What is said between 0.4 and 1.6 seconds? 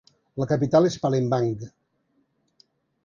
La capital és Palembang.